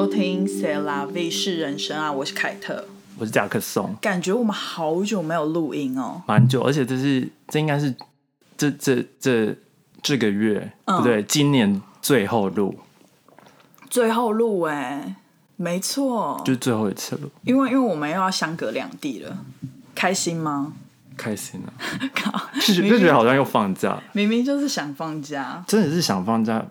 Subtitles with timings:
[0.00, 2.86] 收听《C 拉 V 是人生》啊，我是凯特。
[3.18, 7.94] 我是贾克松，感觉我们好久没有录音哦，蛮久，而且这是这应该是
[8.56, 9.54] 这这这
[10.00, 12.78] 这个月、不对，今年最后录，
[13.90, 15.16] 最后录哎，
[15.56, 19.44] 没错，就是最后一次录，因为因为我们又要相隔两地了，
[19.94, 20.72] 开心吗？
[21.14, 21.68] 开心啊！
[22.16, 26.64] 靠，就觉得好像又放假，明明就是想放假，真的是想放假。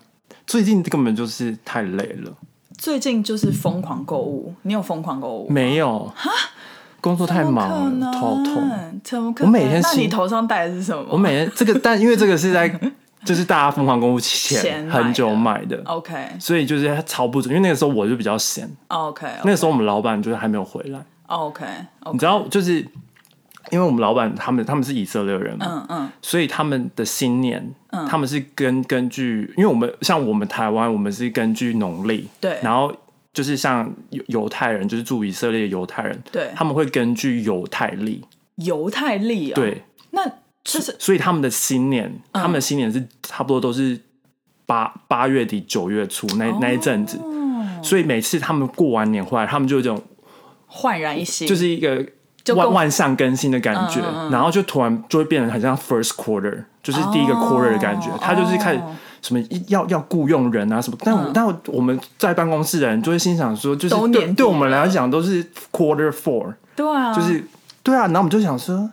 [0.48, 2.36] 最近根本就是太累了，
[2.80, 5.52] 最近就是疯狂购物，你有疯狂购物吗？
[5.54, 6.10] 没有
[6.98, 8.70] 工作太忙了，头好痛。
[9.04, 9.60] 怎么可我能？
[9.60, 11.04] 我每天那你头上戴的是什么？
[11.10, 12.66] 我每天这个，但因为这个是在
[13.22, 17.54] 就是大家疯狂购物前前很久买的，OK 所以就是超不准。
[17.54, 20.98] 因为那个时候我就比较闲，OK 那个时候我们老板就是还没有回来。
[21.26, 21.66] OK
[22.12, 22.82] 你知道，就是
[23.70, 26.10] 因为我们老板他们他们是以色列人嘛，嗯嗯。
[26.20, 27.74] 所以他们的新年，
[28.08, 32.58] 他们是根根据，因为我们像我们台湾，我们是根据农历，对。
[32.62, 32.94] 然后
[33.32, 36.50] 就是像犹犹太人，就是住以色列的犹太人，对。
[36.54, 38.22] 他们会根据犹太历，
[38.56, 40.26] 犹太历啊，，对，那
[40.62, 43.98] 就是所以他们的新年，他们的新年是差不多都是
[44.66, 50.02] 八八月底九月初那那一阵子，嗯所以每次他们过完年回来，他们就有这种
[50.66, 52.06] 焕然一新，就是一个
[52.52, 54.30] 就万万象更新的感觉，嗯嗯嗯。
[54.30, 58.08] 然后就突然就会变得很像 first quarter，就是第一个 quarter 的感觉。
[58.10, 58.18] 哦。
[58.20, 58.80] 他就是开始
[59.22, 67.44] 什么要要雇佣人啊什么，但我、但我们在办公室的人就会心想说，就是对对我们来讲都是 quarter four，、对啊，就是
[67.82, 68.90] 对啊，然后我们就想说，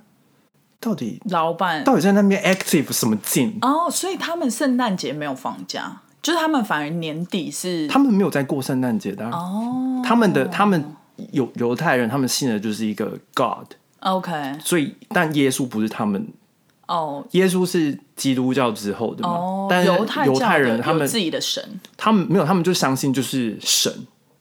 [0.81, 1.83] 到底老板。
[1.83, 3.57] 到底在那边 active 什么劲？
[3.61, 10.01] 哦，所以他们圣诞节没有放假，就是他们反而年底是他们没有在过圣诞节的啊、哦。
[10.03, 10.93] 他们的他们
[11.31, 16.27] 犹犹太人，他们信的就是一个 God，OK 所以但耶稣不是他们
[16.87, 17.25] 哦。
[17.31, 21.79] 耶稣是基督教之后的嘛，哦，但是犹太犹太人他们自己的神。
[21.95, 23.91] 他们没有，他们就相信就是神，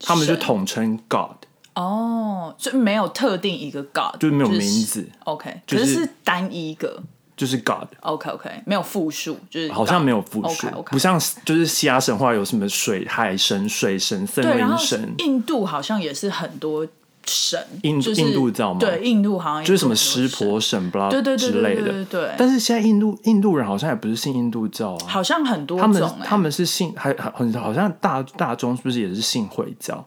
[0.01, 1.37] 他们就统称 God，
[1.75, 7.03] 哦，所以没有特定一个 God，就是没有名字，OK，就是可是是单一个
[7.37, 16.87] 就是 God，OK OK，没有复数，就是好像 God 没有复数不像就是希腊神话有什么水海神、水神、森林神，印度好像也是很多
[17.27, 18.81] 神，印就是印度教吗？
[18.81, 22.05] 对，印度好像就是什么湿婆神不啦对对对对之类的。
[22.07, 30.03] 对但是现在印度印度人好像也不是信印度教啊，好像很多他们他们是信还还很好像大大众是不是也是信回教？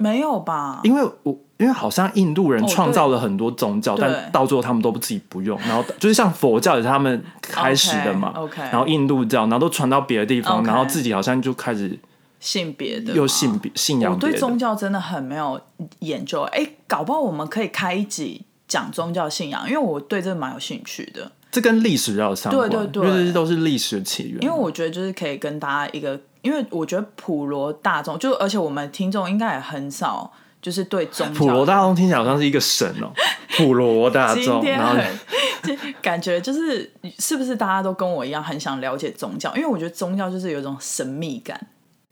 [0.00, 0.80] 没有吧？
[0.82, 11.98] 因为我因为好像印度人哦创造了很多宗教，对但到最后他们都自己不用，然后 就是像佛教也是他们开始的嘛 OK，OK 然后印度教，然后都传到别的地方 OK 然后自己好像就开始
[12.40, 14.32] 性别的又吗信别信仰别的。
[14.32, 15.60] 对宗教真的很没有
[15.98, 21.30] 研究，哎，搞不好我们可以开一集讲宗教信仰，因为我对这个蛮有兴趣的。
[21.52, 24.40] 这跟历史要有相关，对对对因为这些都是历史起源。
[24.40, 33.10] 因为我觉得就是可以跟大家一个，因为我觉得普罗大众，就而且我们听众应该也很少，就是对宗教普罗大众听起来好像是一个神哦，
[33.56, 34.96] 普罗大今众，然后
[35.62, 39.54] 就感觉就是是不是大家都跟我一样很想了解宗教？
[39.54, 41.60] 因为我觉得宗教就是有一种神秘感，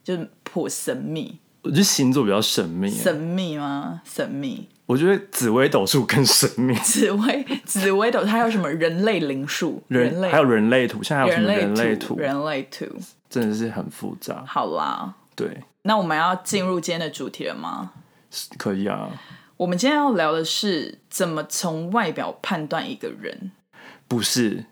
[0.05, 2.91] 就是颇神秘，我觉得星座比较神秘。
[2.91, 4.03] 神秘吗？
[4.05, 4.69] 神秘。
[4.87, 12.87] 我觉得紫微斗数更神秘，紫微紫微斗，它有什么人类灵数、人类还有人类图，现在还有什么人类图、图，人类图。
[13.29, 14.45] 真的是很复杂。
[14.47, 17.93] 好啦，对，那我们要进入今天的主题了吗？
[18.57, 19.09] 可以啊。
[19.57, 23.51] 我们今天要聊的是怎么从外表判断一个人。
[24.07, 24.65] 不是，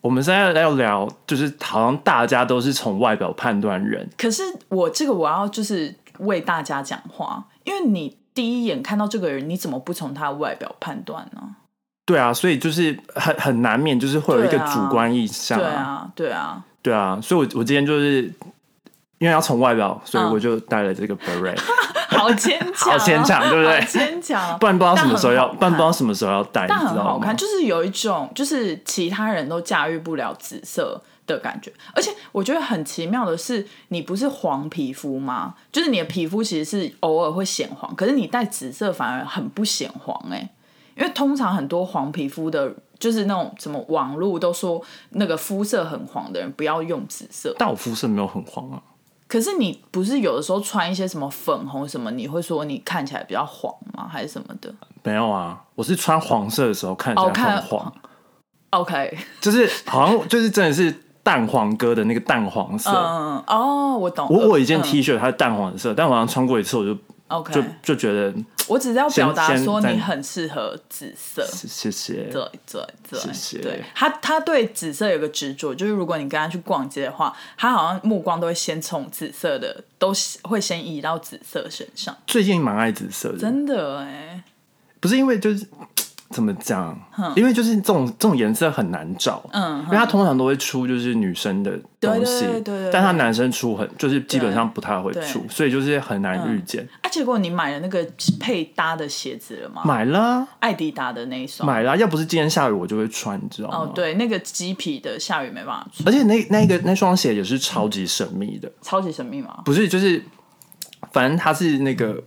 [0.00, 11.56] 我们现在要聊，就是好像大家都是从外表判断人，可是我这个我要就是为大家讲话，因为你第一眼看到这个人，你怎么不从他的外表判断呢？
[12.06, 18.22] 对啊，所以就是很很难免，就是会有一个主观意向、对啊，对啊，对啊，所以我我今天就是
[19.18, 20.30] 因为要从外表，所以嗯。
[20.30, 21.58] 我就带了这个 beret，、
[22.10, 23.80] 好牵强 哦，好牵强对不对？
[23.80, 27.34] 好牵强， 不然不知道什么时候要，但很好看不然不知道什么时候要戴，但你知道吗很好看，？
[27.34, 35.54] 就是有一种就是其他人都驾驭不了紫色的感觉，而且我觉得很奇妙的是，你不是黄皮肤吗？
[35.72, 40.50] 就是你的皮肤其实是偶尔会显黄，可是你戴紫色反而很不显黄哎、
[40.96, 44.80] 因为通常很多黄皮肤的，就是那种什么网络都说
[45.10, 48.80] 那个肤色很黄的人不要用紫色，但我肤色没有很黄啊，
[49.28, 54.08] 可是你不是有的时候穿一些什么粉红什么，你会说你看起来比较黄吗？
[54.10, 57.92] 还是什么的没有啊，我是穿黄色的时候看起来很黄
[58.70, 60.90] ，？OK， 就是好像就是真的是
[61.22, 62.90] 蛋黄哥的那个淡黄色。
[62.90, 64.26] 嗯，哦，我懂。
[64.30, 66.96] 我我有一件嗯 T 恤，它是淡黄色，但我好像穿过一次我就
[67.28, 68.32] OK，就就觉得
[68.68, 71.42] 我只是要表达说你很适合紫色。
[71.46, 72.30] 谢谢。
[72.30, 80.12] 对对对，谢谢对他，他对紫色有个执着，就是如果你跟他去逛街的话，他好像目光都会先从紫色的，都
[80.42, 82.14] 会先移到紫色身上。
[82.26, 84.44] 最近蛮爱紫色的，真的哎，
[85.00, 85.66] 不是因为就是
[86.34, 86.98] 怎么讲，
[87.36, 96.86] 因为就是这种这种颜色很难找，嗯因为它通常都会出就是女生的东西，对对对但它男生出很就是基本上不太会出，所以就是很难遇见。
[97.02, 98.04] 啊，结果你买了那个
[98.40, 99.82] 配搭的鞋子了吗？
[99.84, 101.64] 买了啊艾迪达的那一双。
[101.64, 103.76] 买了啊，要不是今天下雨我就会穿，你知道吗？
[103.78, 109.62] 哦，对，那个鸡皮的下雨没办法穿，而且那那个那双鞋也是超级神秘的，超级神秘吗。
[109.64, 110.20] 不是就是
[111.12, 112.20] 反正它是那个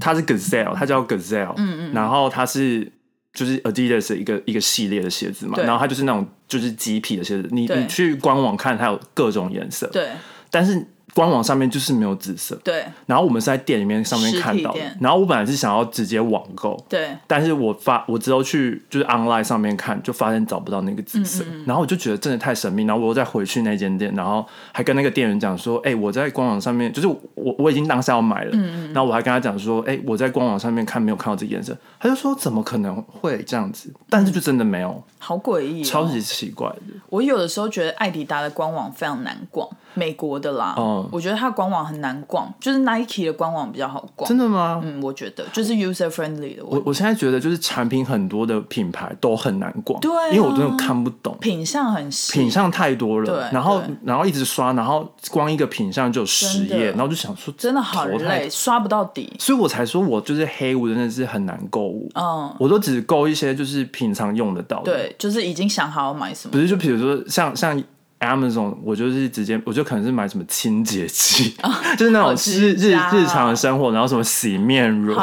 [0.00, 2.90] 它是 Gazelle，它叫 Gazelle，嗯嗯，然后它是。
[3.32, 10.08] 就是 Adidas 的一个一个系列的鞋子嘛，然后它就是那种就是麂皮的鞋子，你你去官网看它有各种颜色，对。
[10.50, 10.84] 但是
[11.20, 12.58] 官网上面就是没有紫色。
[12.64, 12.82] 对。
[13.04, 28.92] 然后我们是在店里面上面看到然后我本来是想要直接网购，对，但是我发我之后去就是 online 上面看，就发现找不到那个紫色，然后我就觉得真的太神秘，然后我又再回去那间店，然后还跟那个店员讲说，哎、我在官网上面，就是我我已经当下要买了，嗯。
[28.94, 44.28] 然后我还跟他讲说，哎、我在官网上面看没有看到这个颜色，他就说怎么可能会这样子，但是就真的没有，好诡异、哦，超级奇怪的，我有的时候觉得艾迪达的官网非常难逛，美国的啦，哦我觉得它的官网很难逛，就是 Nike 的官网比较好逛。
[44.28, 44.80] 真的吗？
[44.82, 51.36] 嗯，我觉得就是 user friendly 的，我我现在觉得就是产品很多的品牌都很难逛，对啊因为我真的看不懂。
[51.40, 59.32] 品相很细，品相太多了，对然后然后一直刷，然后光一个品相就有十页，然后就想说真的好累，刷不到底。
[59.38, 66.58] 所以我才说我就是黑我真的是很难购物，嗯，我都只购一些就是平常用得到的，，对，就是已经想好要买什么不。
[66.58, 67.82] 是就比如说像像
[68.20, 71.54] Amazon，我就是直接我就可能是买什么清洁剂，
[71.98, 75.14] 就是那种日日日常的生活，然后什么洗面乳，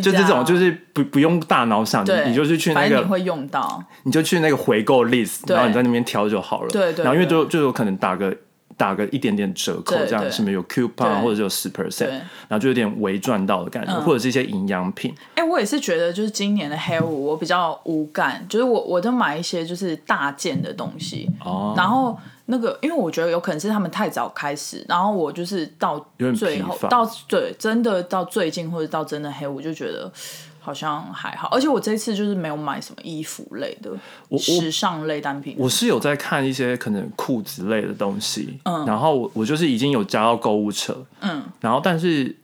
[0.00, 3.82] 就家这种就是不不用大脑想，你就是去那个你会用到。
[4.04, 6.68] 你就去那个回购 list，然后你在那边挑就好了。
[6.68, 8.36] 对对然后因为对就就有可能打个
[8.76, 10.28] 打个一点点折扣，这样对。
[10.28, 12.08] 对什么有 coupon 或者是有十 percent，
[12.46, 14.02] 然后就有点微赚到的感觉，嗯。
[14.02, 15.12] 或者是一些营养品。
[15.34, 22.16] 哎、我也是觉得，就是今年的黑五我比较无感，就是我我都买一些就是大件的东西，哦，然后
[22.46, 25.98] 那个，因为我觉得有可能是他们太早开始，然后我就是到
[26.36, 30.12] 最后到对真的到最近或者到真的黑，我就觉得
[30.60, 33.90] 好像还好，而且我这次就是没有买什么衣服类的，
[34.28, 35.56] 我时尚类单品。
[35.58, 42.36] 我是有在看一些可能裤子类的东西，嗯，然后我我就是已经有加到购物车，嗯，然后但是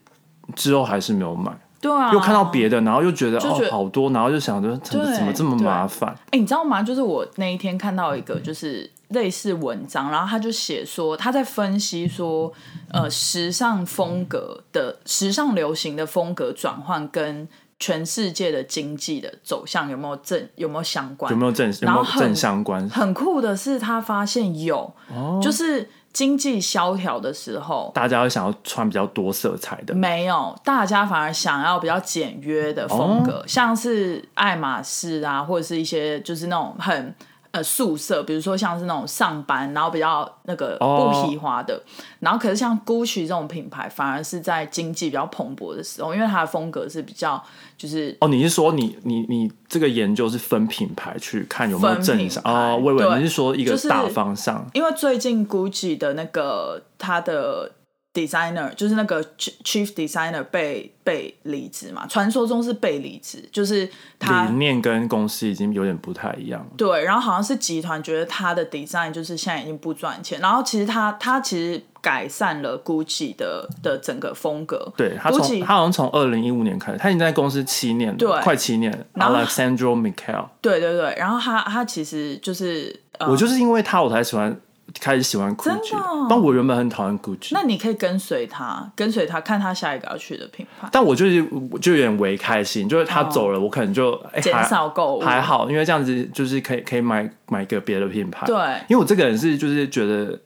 [0.55, 6.83] 之后还是没有买，对啊，又看到别的，然后又觉得哦好多，然后就想着怎么对怎么这么麻烦，哎、你知道吗？
[6.83, 12.53] 就是我那一天看到一个就是类似文章，然后他就写说他在分析说，
[12.93, 17.49] 呃，时尚风格的时尚流行的风格转换跟
[17.79, 21.33] 全世界的经济的走向有没有正有没有相关？
[21.33, 22.87] 有没有正有然后很没有正相关？
[22.91, 27.91] 很酷的是，他发现有，哦就是经济萧条的时候。
[27.95, 37.15] 大家会想要穿比较多色彩的，没有，大家反而想要比较简约的风格，像是爱马仕啊，或者是一些就是那种很
[37.53, 41.83] 呃宿舍，比如说像是那种上班，然后比较那个哦不皮滑的。
[42.21, 47.43] 然后可是像 GUCCI 这种品牌，反而是在经济比较蓬勃的时候，因为它的风格是比较
[47.77, 52.43] 就是哦，你是说你你你这个研究是分品牌去看有没有正向？
[52.43, 54.65] 品牌哦，我以为对你是说一个大方向。
[54.73, 57.73] 因为最近 GUCCI 的那个它的
[58.13, 63.89] designer 就是那个 ch- chief designer 被被离职嘛，传说中是被离职，就是
[64.19, 66.67] 他理念跟公司已经有点不太一样了。
[66.77, 78.99] 对，然后好像是集团觉得他的 design 就是现在已经不赚钱，然后其实他他其实改善了 GUCCI 的的整个风格，对他从他好像从二零一五年开始，他已经在公司七年了，对快七年了。
[79.15, 84.59] 然后 Alexandro Michael，对对对，然后他他其实就是呃，我就是因为他我才喜欢
[84.99, 91.45] 开始喜欢 Gucci，哦但我原本很讨厌 Gucci，那你可以跟随他，跟随他看他下一个要去的品牌，但我就是
[91.81, 98.47] 就有点微开心，就是他走了，我可能就哎减还少购物，还好，因为这样子就是可以可以买买个别的品牌。
[98.47, 98.57] 对。
[98.89, 100.39] 因为我这个人是就是觉得，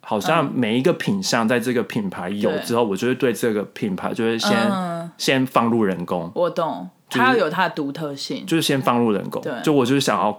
[0.00, 4.94] 好像每一个品相在这个品牌有之后，我就会对这个品牌就会先、嗯。
[5.16, 9.40] 先放入人工，我懂，是他要有它的独特性，就是先放入人工。
[9.42, 9.52] 对。
[9.62, 10.36] 就我就是想要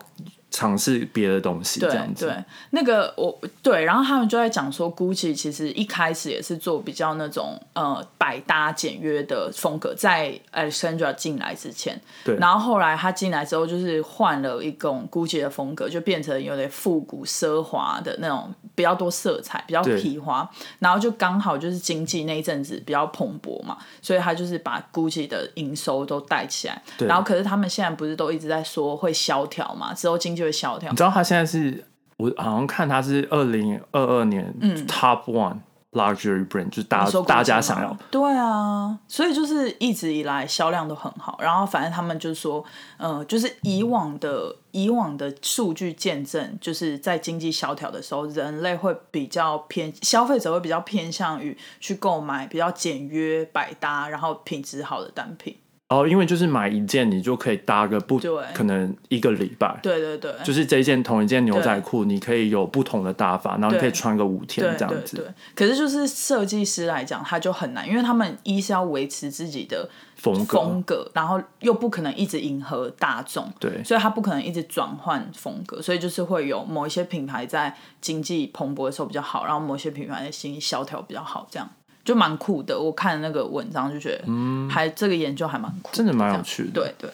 [0.55, 2.27] 尝试别的东西这对样子。
[2.27, 12.37] 对，那个我对，然后他们就在讲说，GUCCI 其实一开始也是做比较那种呃百搭简约的风格，在 Alexandra 进来之前，对。
[12.37, 20.01] 然后后来他进来之后，就是换了一种 GUCCI 的风格，就变成有点复古奢华的那种，比较多色彩，比较对。
[20.01, 27.07] 皮花，然后就刚好就是经济那一阵子比较蓬勃嘛，所以他就是把 GUCCI 的营收都带起来，对。
[27.07, 31.83] 然后可是他们现在不是都一直在说会萧条嘛，之后经济会萧条你，知道他现在是
[32.17, 34.53] 我好像看他是二零二二年
[34.87, 35.57] Top One
[35.91, 37.97] Luxury Brand，就是大大家想要。
[38.11, 42.63] 对啊，所以就是一直以来销量都很好，然后反正他们就说，
[42.97, 55.57] 呃，就是以往的以往的数据见证，就是在经济萧条的时候，人类会比较偏消费者会比较偏向于去购买比较简约、百搭，然后品质好的单品。
[55.95, 65.15] 哦，因为就是买一件你就可以搭个不对可能一个礼拜，对对对，就是这一件同一件牛仔裤，你可以有不同的搭法，然后你可以穿个五天对这样子。
[65.15, 65.33] 对对。
[65.55, 81.69] 可是就是设计师来讲，他就很难，因为他们一是要维持自己的风格风格，然后又不可能一直迎合大众，对所以他不可能一直转换风格，所以就是会有某一些品牌在经济蓬勃的时候比较好，然后某些品牌的经济萧条比较好，这样
[82.05, 82.79] 就蛮酷的。
[82.79, 86.71] 我看那个文章就觉得，嗯，还这个研究还蛮酷，真的蛮有趣的。
[86.71, 87.09] 对对。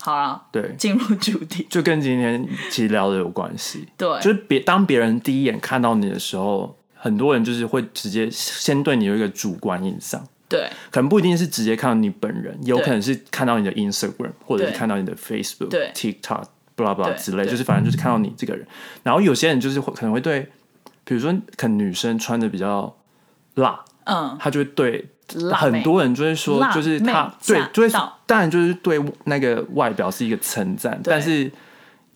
[0.00, 3.86] 好啦，对，进入主题，就跟今天其实聊的有关系。
[3.98, 16.44] 对，就是别当别人第一眼看到你的时候，很多人就是会直接先对你有一个主观印象，对可能不一定是直接看到你本人，有可能是看到你的 Instagram 或者是看到你的 Facebook、对 TikTok、
[16.76, 18.64] blah blah 之类，就是反正就是看到你这个人。
[19.02, 20.48] 然后有些人就是会可能会对，
[21.04, 22.96] 比如说可能女生穿的比较
[23.56, 25.06] 辣，嗯，他就会对
[25.52, 27.90] 很多人就会说，就是他对就会
[28.24, 31.52] 当然就是对那个外表是一个称赞，但是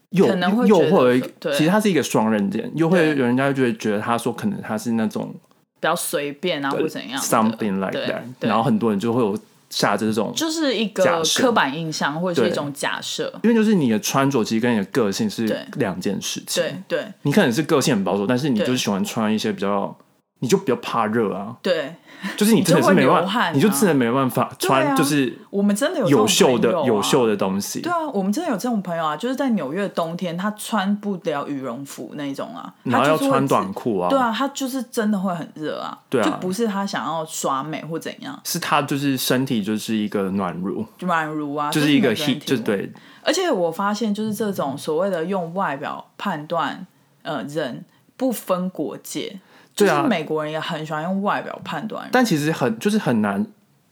[0.09, 1.53] 又可能会又会有一个，对。
[1.53, 5.31] 其实他是一个双刃剑，又会有人家就会觉得他说可能他是那种
[5.79, 13.31] 比较随便啊，或怎样 something like that，然后很多人就会有下这种，就是一个刻板印象或者是一种假设。
[13.43, 17.05] 因为就是你的穿着其实跟你的个性是两件事情，对对。
[17.23, 19.95] 你可能是个性很保守，但是你就是喜欢穿一些比较。
[20.43, 21.95] 你就比较怕热啊，对，
[22.37, 26.87] 就是你真的是没办法，你就真的没办法穿，啊就是我们真的有这种有袖的朋友啊。
[26.89, 27.81] 有袖的东西。
[27.81, 36.25] 对啊，我们真的有这种朋友啊，就是在纽约冬天，他穿不了羽绒服那一种啊，然后要他就穿短裤啊，对啊，他就是真的会很热啊，对啊。
[36.25, 42.39] 就不是他想要耍美或怎样，是他就是身体就是一个暖炉，软如啊，就是一个 heat，体。
[42.41, 42.93] 就是对。
[43.25, 46.85] 而且我发现，就是这种所谓的用外表判断
[47.23, 47.85] 呃人，
[48.17, 49.39] 不分国界，就
[49.75, 52.11] 对啊是美国人也很喜欢用外表判断人。
[52.13, 53.47] 但其实很就是很难，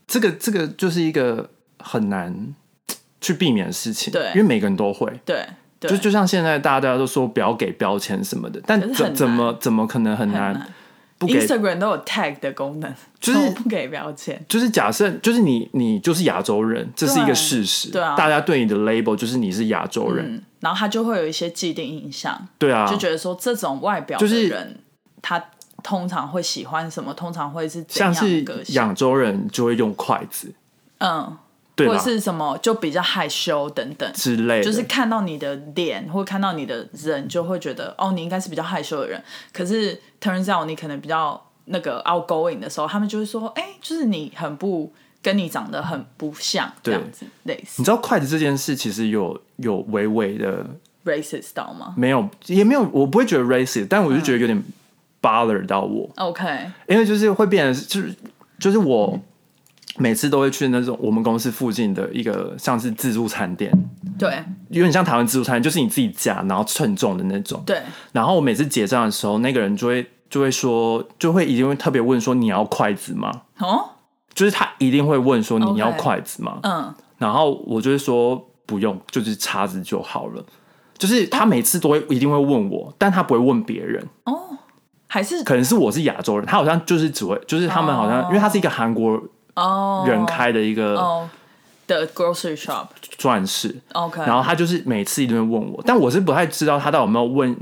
[0.07, 2.53] 这个这个就是一个很难
[3.19, 5.11] 去避免的事情，对因为每个人都会。
[5.25, 5.45] 对
[5.79, 10.67] 对，就就像现在大家都说不要给标签什么的，但怎怎么怎么可能很难。
[11.17, 14.43] 不给？Instagram 都有 tag 的功能，就是怎么不给标签。
[14.49, 17.91] 就是假设就是你你就是亚洲人，这是一个事实。
[17.91, 24.79] 对啊大家对你的 label 就是你是亚洲人，嗯，然后他就会有一些既定印象，对啊，就觉得说这种外表就是的人，
[25.21, 25.43] 他
[25.83, 30.53] 通常会喜欢什么，通常会是怎样像是的个性，亚洲人就会用筷子，
[30.99, 31.37] 嗯，
[31.75, 31.97] 对者？
[31.97, 34.11] 是什么就比较害羞等等。
[34.13, 39.23] 之类的，就是看到你的脸或看到你的人，就会觉得哦，你应该是比较害羞的人。
[39.51, 50.65] 可是 turns out 你可能比较那个 outgoing 的时候，他们就会说，哎、就是你很不跟你长得很不像这对样子，类似你知道筷子这件事其实有有微微的
[51.05, 54.63] racist 到吗没有，也没有，我不会觉得 racist，但我就觉得有点
[55.21, 56.45] bother 到我，？OK，
[56.87, 58.15] 因为就是会变成就是
[58.59, 59.19] 就是我
[59.97, 63.71] 每次都会去那种我们公司附近的一个像是自助餐店，
[64.17, 67.61] 对有点像台湾自助餐，就是你自己夹然后称重的那种。
[67.65, 73.31] 对然后我每次结账的时候，那个人就会就会说，就会一定会特别问说你要筷子吗？
[73.59, 73.89] 哦，
[74.33, 80.43] 就是他一定会问说你要筷子吗嗯，然后我就会说不用，就是叉子就好了。
[80.97, 84.07] 就是他每次都会一定会问我，但他不会问别人。
[84.25, 84.39] 哦，
[85.13, 89.21] 还是可能是我是亚洲人，他好像就是只会，就是他们好像，哦因为他是一个韩国
[89.55, 91.29] 哦人开的一个哦。
[91.85, 92.87] 的 grocery shop。
[93.17, 97.53] 钻石，OK，然后他就是每次一定会问我，但我是不太知道他到底有没有问，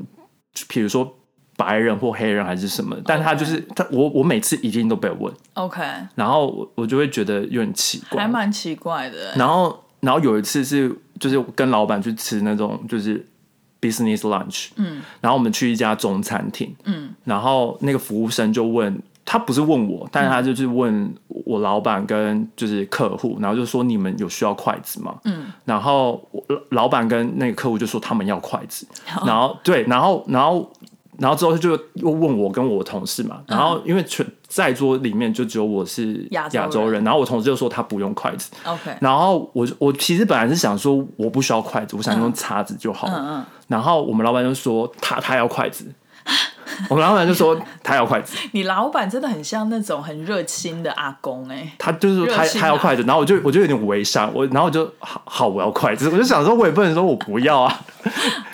[0.67, 1.17] 比如说
[1.57, 5.81] 白人或黑人还是什么，但他就是他我我每次一定都被问，OK，
[6.13, 8.21] 然后我我就会觉得有点奇怪。
[8.21, 9.33] 还，蛮奇怪的。
[9.35, 13.25] 然后然后有一次是就是跟老板去吃那种就是
[13.81, 19.01] business lunch，嗯，然后我们去一家中餐厅，嗯，然后那个服务生就问。
[19.31, 25.13] 他不是问我，但是他就是问我老板跟就是客户，然后就说你们有需要筷子吗？
[25.23, 28.87] 嗯，然后老老板跟那个客户就说他们要筷子，
[29.27, 30.67] 然后对，然后然后
[31.19, 37.03] 然后之后就又问我跟我同事嘛，然后因为全在桌里面就只有我是亚洲人。
[37.03, 43.13] 然后我同事就说他不用筷子，OK，然后我我其实本来是想说我不需要筷子，我想用叉子就好了。
[43.17, 43.45] 嗯嗯。
[43.67, 45.85] 然后我们老板就说他他要筷子，
[46.89, 57.81] 我们老板就说他要筷子， 你老板真的很像那种很热心的阿公哎、他就是说他啊他要筷子，然后我就我就有点微伤，我然后我就好好我要筷子，我就想说我也不能说我不要啊，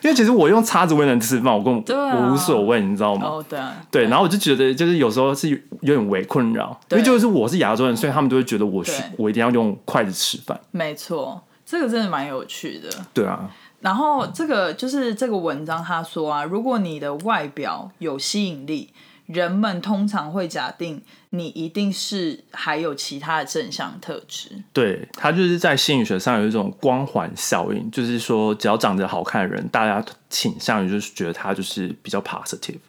[0.02, 2.16] 因为其实我用叉子我也能吃饭，我跟我、对啊。
[2.16, 3.28] 我无所谓，你知道吗？
[3.28, 7.00] 哦，对啊，对，然后我就觉得就是有时候是有有点微困扰，因对。
[7.00, 10.60] 为就是我是亚洲人，所以他们都会觉得我需我一定要用筷子吃饭。
[10.72, 12.90] 没错，这个真的蛮有趣的。
[13.14, 13.50] 对啊，
[13.86, 18.92] 然后这个就是这个文章他说啊，如果你的外表有吸引力，
[19.28, 21.00] 人们通常会假定
[21.30, 24.50] 你一定是还有其他的正向特质。
[24.74, 32.80] 对，他就是在心理学上有一种光环效应，就是说只要长得好看的人，大家倾向于就是觉得他就是比较 positive，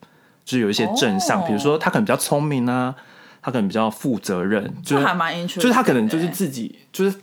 [0.47, 2.95] 就是有一些正向，哦比如说他可能比较聪明啊，
[3.43, 7.15] 他可能比较负责任，就是这还蛮 interesting，就是他可能就是的自己就是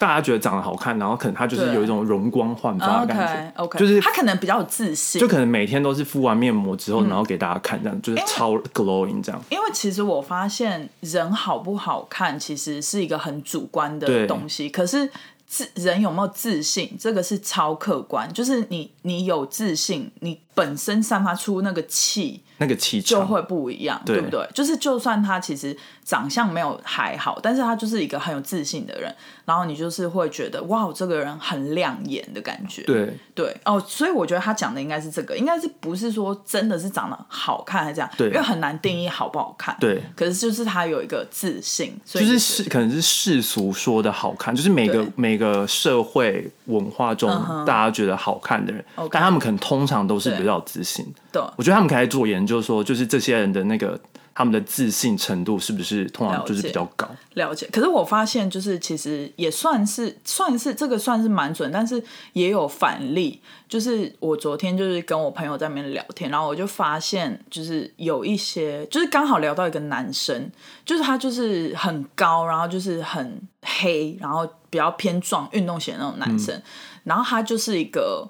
[0.00, 9.38] 大家觉得长得好看，然后可能他就是有一种容光焕发的感觉 OK 就是他可能比较有自信，就可能每天都是敷完面膜嗯之后，然后给大家看，这样就是超 glowing 这样。
[9.50, 14.26] 因为其实我发现人好不好看其实是一个很主观的对。
[14.26, 15.10] 东西，可是
[15.46, 24.46] 自人有没有自信，这个是超客观，就是你你有自信，你本身散发出那个气那个气场，就会不一样，对对不对？
[24.54, 25.74] 就是就算他其实
[26.04, 29.14] 长相没有还好，但是他就是一个很有自信的人，
[29.46, 38.10] 然后你就是会觉得哇，这个人很亮眼的感觉，对对哦，所以我觉得他讲的应该是这个，应该是不是说真的是长得好看还是这样？
[38.18, 39.74] 对因为很难定义好不好看。
[39.80, 40.02] 对。
[40.14, 47.30] 可是就是他有一个自信，所以就是世可能是世俗说的好看，就是每个每个社会文化中
[47.64, 51.06] 大家觉得好看的人但他们可能通常都是比较有自信。
[51.32, 53.98] 对我觉得他们可以做研究说，就是这些人的那个
[54.34, 57.06] 他们的自信程度是不是通常就是比较高？
[57.34, 57.68] 了解。
[57.70, 62.02] 可是我发现，就是其实也算是算是这个算是蛮准，但是
[62.32, 63.40] 也有反例。
[63.68, 70.50] 就是我昨天就是跟我朋友在那边聊天，然后我就发现，就是有一些，就是刚好聊到一个男生，
[70.84, 76.60] 就是他就是很高，然后就是很黑，然后比较偏壮、运动型的那种男生，
[77.04, 78.28] 然后他就是一个。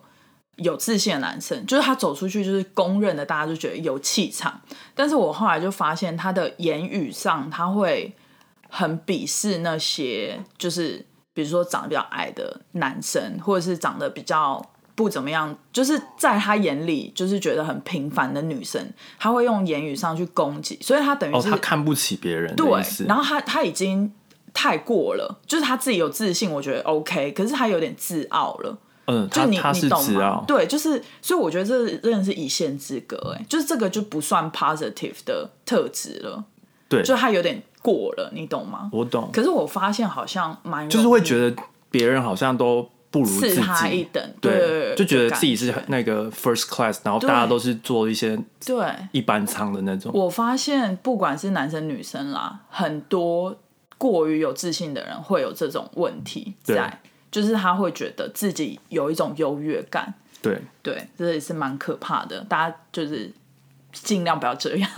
[0.63, 4.61] 有自信的男生，就是他走出去就是公认的，大家就觉得有气场。
[4.95, 8.15] 但是我后来就发现，他的言语上他会
[8.69, 14.63] 很鄙视那些，就是比如说长得比较矮的男生，或者是长得比较
[14.95, 22.69] 不怎么样，就是在他眼里就是觉得很平凡的女生，他会用言语上去攻击，所以他等于哦，是、他看不起别人对，，
[23.09, 24.13] 然后他他已经
[24.53, 28.79] 太过了，就是他自己有自信，我觉得 OK，可是他有点自傲了。
[29.11, 36.45] 嗯，就你他他是你懂傲？，对，就是，所以我觉得这真的是一线之隔，哎，就是这个就不算 positive 的特质了，
[36.89, 38.89] 对，就他有点过了，你懂吗？
[38.93, 44.09] 我懂，可是我发现好像蛮就是会觉得得别人好像都不如自己他一己。
[44.13, 48.85] 等，对，就觉得自己是那个 first class，然后大家都是做一些对。
[49.11, 50.13] 一般舱的那种。
[50.15, 53.57] 我发现不管是男生女生啦，很多
[53.99, 60.13] 过于有自信的人会有这种问题对在，就是他会觉得自己有一种优越感，
[60.43, 62.41] 对，对，这也是蛮可怕的。
[62.49, 63.33] 大家就是
[63.93, 64.91] 尽量不要这样，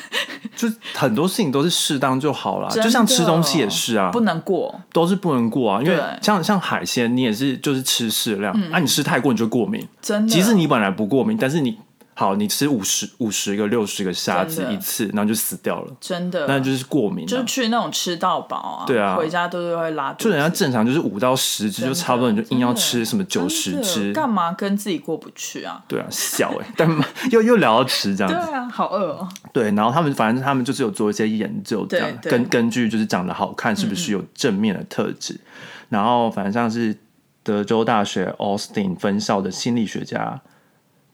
[0.56, 4.80] 就很多事情都是适当就好啦，就像吃东西也是啊，不能过。
[4.92, 9.86] 都是不能过啊，因为像像海鲜，你也是就是吃适量，啊，你吃太过你就过敏。
[10.00, 11.78] 真的，即使你本来不过敏，但是你
[12.20, 17.42] 好，你吃五十五十个、六十个虾子一次，然后就死掉了，真的，那就是过敏、就。
[17.44, 19.16] 去那种吃到饱啊，对啊。
[19.16, 25.82] 回家都是会拉肚子，就人家正常就是五到十只，就差不多，你就硬要吃什么九真十的只，干嘛跟自己过不去啊？
[25.88, 26.86] 对啊，小哎、但
[27.30, 29.26] 又又聊到吃这样子，对啊，好饿哦。
[29.54, 35.40] 对，然后他们反正他们就是有做一些研究，这样根根据就是长得好看是不是有正面的特质，
[35.88, 36.94] 然后反正像是
[37.42, 40.38] 德州大学 Austin 分校的心理学家，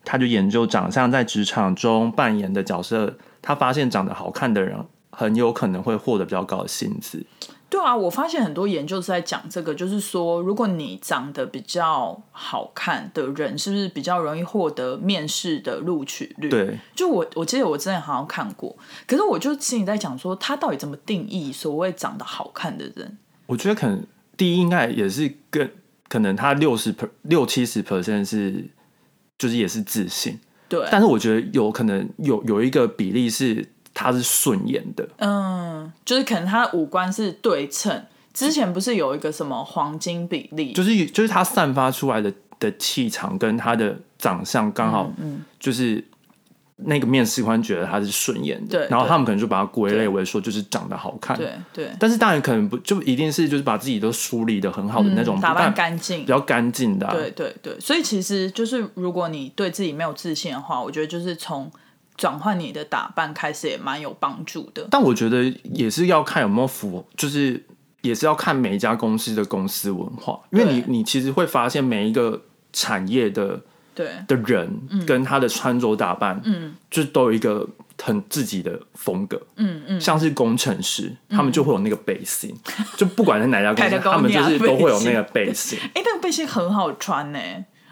[0.07, 4.79] 他就研究长相在职场中扮演的角色，他发现长得好看的人
[5.11, 7.27] 很有可能会获得比较高的薪资。
[7.69, 18.75] 对啊，我发现很多研究是在讲这个，就是说，如果你长得比较好看的人，是不是比较容易获得面试的录取率？，对，就我我记得我之前好像看过，
[19.09, 23.19] 可是我就心里在讲说，他到底怎么定义所谓长得好看的人？
[23.47, 25.69] 我觉得可能第一应该也是跟
[26.09, 28.64] 可能他六十 per 六七十 percent 是
[29.38, 38.05] 就是也是自信，对，但是我觉得有可能有有一个比例是他是顺眼的，嗯，就是可能他的五官是对称。
[38.33, 40.72] 之前不是有一个什么黄金比例？
[40.75, 46.05] 就是就是他散发出来的的气场跟他的长相刚好，嗯就是
[46.79, 56.21] 那个面试官觉得他是顺眼的，然后他们可能就把它归类为说就是长得好看，对对，但是当然可能不就一定是就是把自己都梳理的很好的那种，嗯打扮但干净。
[56.21, 56.27] 比。
[56.27, 61.71] 较干净的啊、对对对，所以其实就是如果你对自己没有自信的话，我觉得就是从
[62.15, 64.87] 转换你的打扮开始也蛮有帮助的。
[64.91, 67.65] 但我觉得也是要看有没有符，就是
[68.03, 73.61] 也是要看每一家公司的公司文化，因为你你其实会发现每一个产业的
[73.97, 74.07] 对。
[74.29, 74.71] 的人
[75.07, 77.67] 跟他的穿着打扮，嗯，就都有一个
[78.01, 82.55] 很自己的风格，嗯嗯，像是工程师，他们就会有那个背心，
[82.97, 85.79] 就不管是哪家公司， 他们就是都会有那个背心。
[85.95, 87.39] 哎， 那个背心很好穿呢、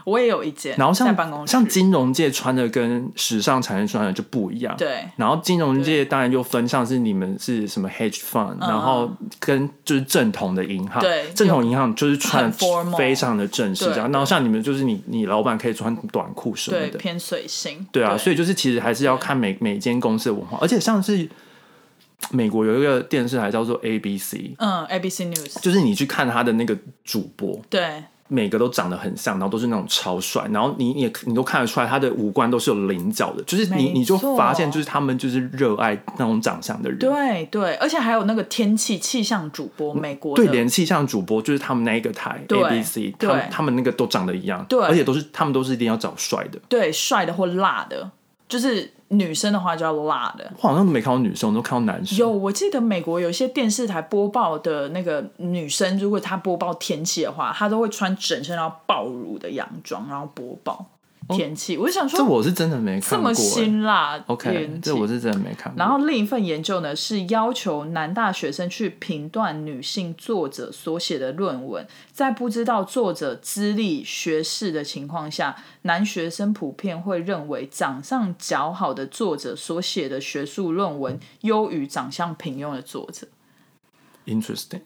[0.04, 5.02] 我也有一件，然后像在办公室，像金融界穿的跟时尚产业穿的就不一样，对。
[5.16, 12.52] 然后金融界当然又分，像是你们是什么 hedge fund，、然后跟就是正统的银行，嗯对正统银行就是穿
[12.98, 14.12] 非常的正式这样。
[14.12, 21.26] 然后像你们就是你你老板可以穿短裤什么的，偏随性，对啊，所以以就是其实还是要看每每间公司的文化，而且像是
[22.30, 36.98] 美国有一个电视台叫做 ABC，嗯，ABC News 就是你去看他的那个主播，对每个都长得很像，然后都是那种超帅，然后你你也你都看得出来他的五官都是有棱角的，就是你你就错发现就是他们就是热爱那种长相的人。
[36.98, 46.58] 对对，而且还有那个天气气象主播，美国对，的连气象主播就是他们那一个台对 ABC，他他们那个都长得一样，对而且都是他们都是一定要找帅的。
[46.68, 48.10] 对帅的或辣的，
[48.48, 50.50] 就是女生的话就要辣的。
[50.58, 52.18] 我好像都没看到女生，我都看到男生。
[52.18, 60.84] 有，我记得美国有一些电视台播报的那个女生，如果她播报天气的话，她都会穿整身然后暴乳的洋装，然后播报
[61.30, 61.76] 天气。
[61.76, 63.54] 我就想说，这我是真的没看过、这么。
[63.54, 65.78] 辛辣 OK，这我是真的没看过。
[65.78, 83.28] 然后另一份研究呢，是要求男大学生去评断女性作者所写的论文，在不知道作者资历、学士的情况下，男学生普遍会认为长相较好的作者所写的学术论文优于长相平庸的作者。
[84.26, 84.80] interesting，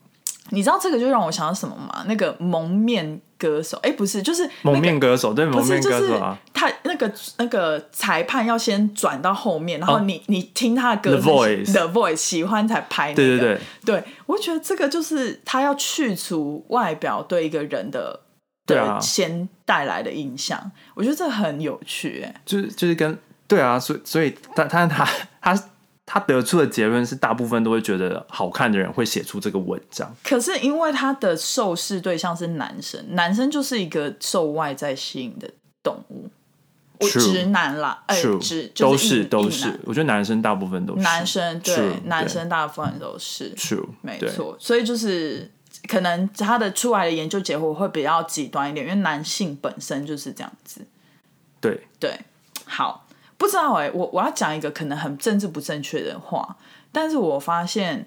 [0.51, 2.05] 你知道这个就让我想到什么吗？
[2.07, 6.39] 那个蒙面歌手，哎，不是，就是、那个、蒙面歌手对蒙面就是歌手啊。
[6.53, 13.17] 他那个那个裁判要先转到后面，然后你、你听他的歌哦 The Voice The Voice 喜欢才拍、那个。
[13.17, 18.21] 对对对，对我觉得这个就是他要去除外表对一个人的
[18.67, 22.23] 对先带来的印象，我觉得这很有趣。
[22.25, 25.05] 哎，就是就是跟对啊，所以所以他他他
[25.41, 25.65] 他他
[26.27, 30.15] 得出的结论是，大部分都会觉得好看的人会写出这个文章。
[30.23, 35.51] 可是因为他的受试对象是男生，男生就是一个受外在吸引的
[35.83, 36.29] 动物。
[37.01, 41.03] 我直男啦，哎、True，直都就是是都是，我觉得男生大部分都是。
[41.03, 43.55] 男生对 True，男生大部分都是。
[43.55, 45.49] True，没错，所以就是
[45.87, 50.85] 可能他的出来的研究结果会比较极端一点，因为男性本身就是这样子。
[51.61, 52.19] 对，对，
[52.65, 53.07] 好，
[53.39, 56.57] 不知道哎、我我要讲一个可能很政治不正确的话，
[56.93, 58.07] 但是我发现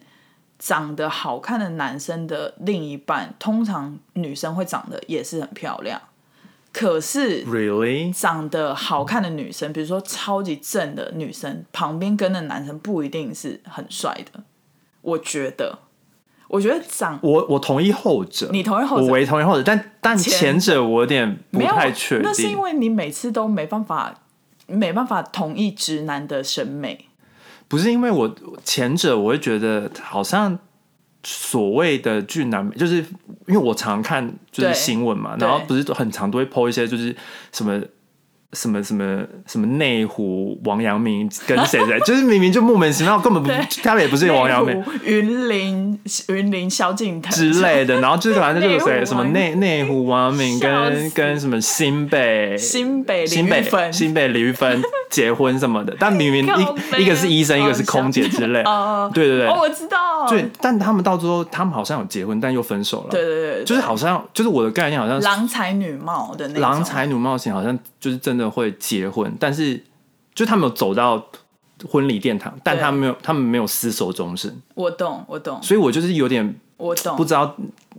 [0.60, 6.00] 长得好看的男生的另一半，通常女生会长得也是很漂亮，
[6.74, 14.44] 可是 really 长得好看的女生，比如说超级正的女生，旁边跟的男生不一定是很帅的。
[15.02, 15.80] 我觉得，
[16.48, 19.06] 我觉得长我我同意后者，你同意后者？
[19.06, 22.24] 我为同意后者，但但前前者我有点不没太确定。
[22.24, 24.14] 那是因为你每次都没办法，
[24.72, 27.08] 没办法同意直男的审美。
[27.68, 30.58] 不是因为我前者，我会觉得好像
[31.24, 32.98] 所谓的俊男美，就是
[33.48, 37.16] 因为我常看就是新闻嘛，然后不是都很常都会 po 一些就是
[37.52, 37.82] 什么。
[38.54, 63.08] 什么什么什么内湖王阳明 跟谁谁，就是明明就莫名其妙，根本不对他们也不是王阳明、云林、云林萧敬腾之类的，然后就是反正就是谁什么内内湖王阳明跟跟什么新北新北新北新北李玉芬 结婚什么的，但明明一一个是医生，一个是哦空姐之类，哦对对对哦，我知道，对，但他们到最后，他们好像有结婚，但又分手了。
[63.12, 69.84] 对对对对就是好像，就是我的概念好像是郎才女貌的那种郎才女貌型，好像就是真的会结婚，但是
[70.34, 71.28] 就他们有走到
[71.90, 77.56] 婚礼殿堂，但他们没有，他们没有厮守终身，我懂，我懂，所以我就是有点我懂，不知道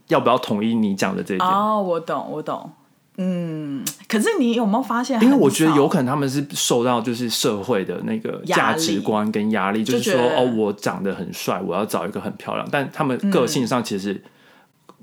[0.09, 2.71] 要不要同意你讲的这一点，哦，我懂，我懂。
[3.19, 5.23] 嗯，可是你有没有发现？
[5.23, 14.19] 因为我觉得有可能他们是受到就是社会的那个价值观跟压力，就是说哦，我长得很帅，我要找一个很漂亮，但他们个性上其实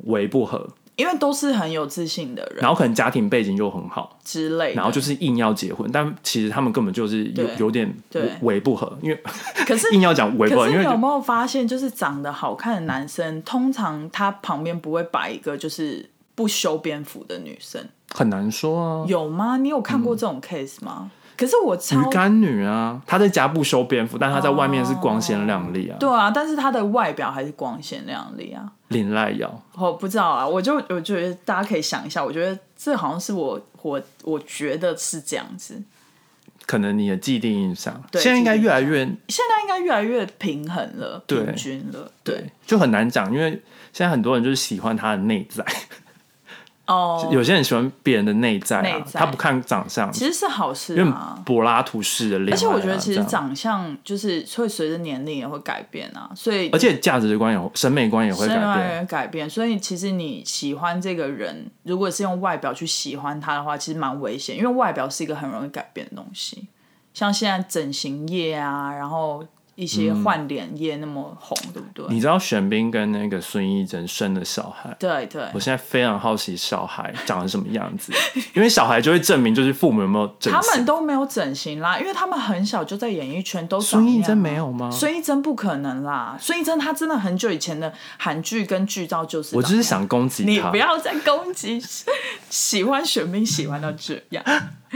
[0.06, 0.67] 为不合，
[0.99, 4.19] 因为都是很有自信的人然后可能家庭背景又很好。
[4.21, 9.23] 之类，然后就是硬要结婚，但其实他们根本就是有对有点对为不合，因为
[9.65, 17.81] 可是 硬要讲违不合，因为你有没有发现，就是长得好看的男生，通常他旁边不会摆一个就是不修边幅的女生，
[18.13, 19.05] 很难说啊。
[19.07, 19.55] 有吗？
[19.55, 21.09] 你有看过这种 case 吗？
[21.35, 25.95] 可是我超鱼干女啊，她在家不修边幅，但她在外面是光鲜亮丽啊。
[25.97, 28.73] 对啊，但是她的外表还是光鲜亮丽啊。
[28.89, 35.82] 林濑瑶，我不知道啊，我就我觉得大家可以想一下，我觉得这好像是我我我觉得是这样子。
[36.65, 43.49] 可能你的既定印象，对现在应该越来越现在应该越来越平衡了，平均了，对，就很难讲，因为
[43.91, 45.65] 现在很多人就是喜欢他的内在，
[46.89, 51.39] 哦，有些人喜欢别人的内在啊，在他不看长相，其实是好事因为啊。
[51.45, 58.88] 柏拉图式的恋爱啊、而且我觉得其实长相就是会随着年龄也会改变啊，所以而且价值观也会审美观也会改身外变。
[58.95, 66.67] 人改变，所以其实你喜欢这个人，如果是用外表去喜欢他的话，其实蛮危险，因为外表是一个很容易改变的东西。
[67.13, 69.45] 像现在整形业啊，然后
[69.80, 72.06] 一些换脸业那么红，对不对？
[72.10, 78.12] 你知道玄彬跟那个孙艺珍生的小孩，对对我现在非常好奇小孩长成什么样子，
[78.54, 80.84] 因为小孩就会证明就是父母有没有整他们。
[80.89, 84.89] 都没有整形啦，因为他们很小就在演艺圈都长孙艺珍没有吗？
[84.89, 90.80] 孙艺珍不可能啦，孙艺珍她真的很久以前的韩剧跟剧照就是我就是想攻击你不。
[90.80, 91.80] 要再攻击
[92.50, 94.44] 喜欢玄彬喜欢到这样。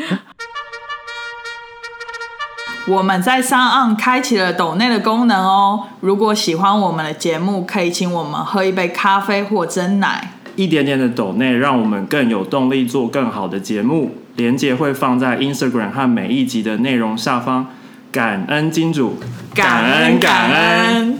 [2.85, 5.87] 我们在上岸开启了抖内的功能哦。
[6.01, 10.33] 如果喜欢我们的节目，可以请我们喝一杯咖啡或蒸奶。
[10.57, 14.17] 一点点的抖内，让我们更有动力做更好的节目。
[14.35, 17.67] 连接会放在 Instagram 和每一集的内容下方。
[18.11, 19.15] 感恩金主，
[19.55, 21.17] 感恩感恩。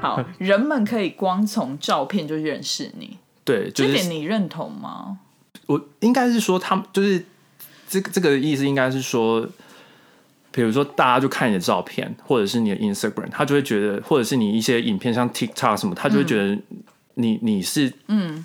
[0.00, 5.18] 好，人们可以光从照片就认识你，对，就这点你认同吗？
[5.66, 7.26] 我应该是说，他们就是
[7.94, 9.46] 这个这个意思，应该是说，
[10.50, 16.58] 比如说大家就看你的照片，或者是你的 Instagram，他就会觉得，或者是你一些影片，像 TikTok 什么，他就会觉得
[17.14, 18.44] 你、你是嗯，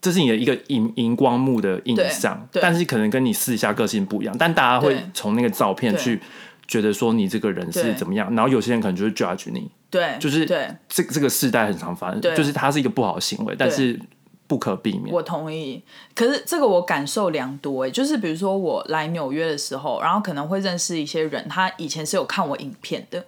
[0.00, 6.20] 这是你的一个荧荧光幕的印象，但是可能跟你私底下个性不一样，但大家会对从那个照片去
[6.68, 12.36] 觉得说你这个人是怎么样，然后有些人可能就会 judge 你，对，就是对，这这个世代很常发生，对。
[12.36, 13.98] 就是它是一个不好的行为，但是
[14.46, 15.14] 不可避免。
[15.14, 15.82] 我同意，
[16.14, 23.24] 可是这个我感受良多哎，就是比如说我来纽约的时候，然后可能会认识一些人，他以前是有看我影片的，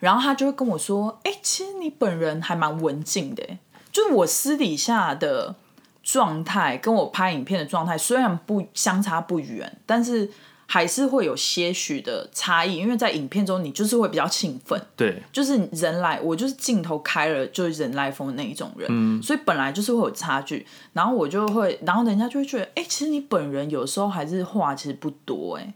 [0.00, 3.58] 然后他就会跟我说：“哎、其实你本人还蛮文静的欸，
[3.90, 5.54] 就是我私底下的
[6.02, 10.30] 状态跟我拍影片的状态虽然不相差不远，但是
[10.70, 20.66] 还是会有些许的差异，因为在影片中你就是会比较兴奋，对，就是人来，我就是镜头开了就是人来疯的那一种人，嗯所以本来就是会有差距。
[20.92, 25.72] 然后我就会，然后人家就会觉得，哎、其实你本人有时候还是话其实不多、哎，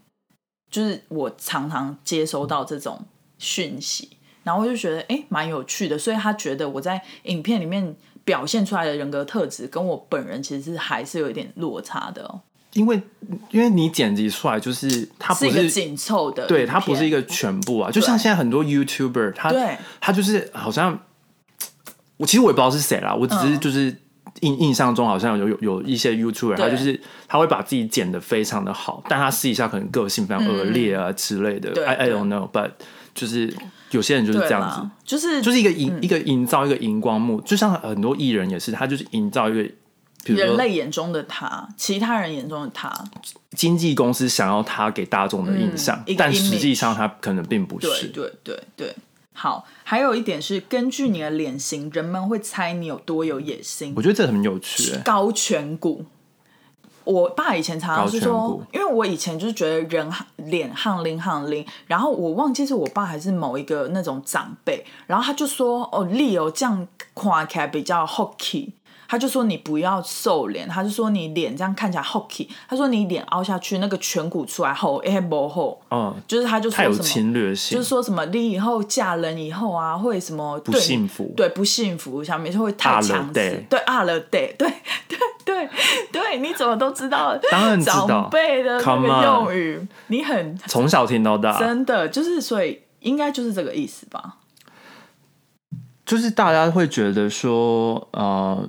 [0.71, 3.03] 就是我常常接收到这种
[3.39, 4.11] 讯息，
[4.43, 5.99] 然后我就觉得，哎、蛮有趣的。
[5.99, 12.41] 所以他觉得我在影片里面表现出来的人格特质，跟我本人其实是还是有一点落差的哦，
[12.75, 13.01] 因为
[13.51, 19.53] 因为你剪辑出来就是它不是是一个紧凑的，对，它不是一个全部啊，就像现在很多 YouTuber，他
[20.01, 20.99] 他就是好像
[22.17, 23.61] 我其实我也不知道是谁啦，我只是嗯。
[23.61, 23.97] 就是
[24.41, 32.71] 印印象中好像有有有一些 YouTuber，他就是他会把自己剪的非常的好，但他私底下可能个性非常恶劣啊之类的对，I I don't know，but
[33.15, 33.55] 就是
[33.91, 39.71] 有些人就是这样子。，就是就是一个营、一个营造一个荧光幕，就像很多艺人也是，他就是营造一个，
[40.25, 42.93] 人说类眼中的他，其他人眼中的他，
[43.57, 48.07] 经纪公司想要他给大众的印象，嗯但实际上他可能并不对是。
[48.09, 48.95] 对对对。
[49.35, 54.03] 好，还有一点是，根据你的脸型，人们会猜你有多有野心我。
[54.03, 56.05] 觉得这很有趣、欸，高颧骨，
[57.05, 68.73] 我爸以前常常是说，因为我以前就是觉得人脸汗淋汗淋，然后我忘记是我爸还是某一个那种长辈，然后他就说哦，，Leo 这样看起来比较 hockey。
[69.13, 84.67] 他就说你不要瘦脸，他就说你脸这样看起来 hockey，他说你脸凹下去，那个颧骨出来后，哎不厚，嗯，就是他就太有说什么，侵略性，就是说什么你以后嫁人以后啊，会什么不幸福对不幸福，下面就会太强势得，对啊了对，对
[85.07, 85.69] 对对
[86.11, 87.39] 对，你怎么都知道？
[87.51, 94.37] 当然知道长辈的那个用语，你很从小听到大，真的就是，所以应该就是这个意思吧？
[96.07, 98.67] 就是大家会觉得说，呃，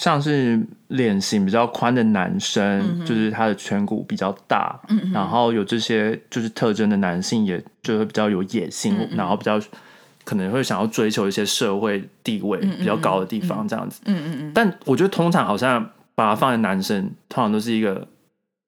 [0.00, 0.58] 像是
[0.88, 4.80] 脸型比较宽的男生，就是他的颧骨比较大，
[5.12, 9.60] 然后有这些就是特征的男性，也就会比较有野心，然后比较
[10.24, 14.00] 可能会想要追求一些社会地位比较高的地方，这样子。
[14.06, 18.08] 嗯嗯嗯，但我觉得通常好像把它放在男生，通常都是一个